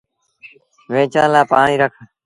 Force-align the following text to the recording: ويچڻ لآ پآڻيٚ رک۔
ويچڻ 0.91 1.25
لآ 1.33 1.41
پآڻيٚ 1.51 1.81
رک۔ 1.81 1.93